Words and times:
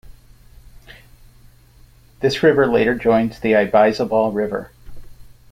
This 2.21 2.41
river 2.41 2.65
later 2.65 2.95
joins 2.95 3.37
the 3.39 3.51
Ibaizabal 3.51 4.33
river. 4.33 4.71